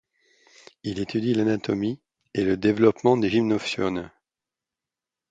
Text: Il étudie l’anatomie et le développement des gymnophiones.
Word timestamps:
Il 0.81 0.97
étudie 0.99 1.35
l’anatomie 1.35 1.99
et 2.33 2.43
le 2.43 2.57
développement 2.57 3.17
des 3.17 3.29
gymnophiones. 3.29 4.09